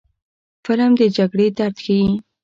[0.65, 2.09] فلم د جګړې درد ښيي